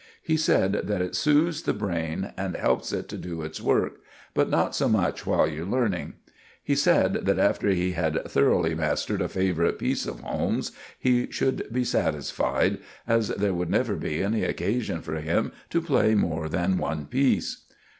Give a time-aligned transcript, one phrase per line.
[0.23, 4.73] He said that it soothes the brain and helps it to do its work—but not
[4.75, 6.13] so much while you're learning.
[6.63, 11.71] He said that after he had thoroughly mastered a favourite piece of Holmes's he should
[11.71, 16.79] be satisfied, as there would never be any occasion for him to play more than
[16.79, 17.65] one piece.